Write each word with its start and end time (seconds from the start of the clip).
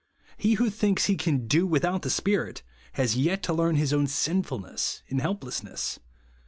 He 0.35 0.55
who 0.55 0.71
thinks 0.71 1.05
he 1.05 1.15
can 1.15 1.45
do 1.45 1.67
without 1.67 2.01
the 2.01 2.09
Spirit, 2.09 2.63
has 2.93 3.15
yet 3.15 3.43
to 3.43 3.53
learn 3.53 3.75
his 3.75 3.91
0"\vn 3.93 4.07
sinfulness 4.09 5.03
and 5.09 5.21
helplessness. 5.21 5.99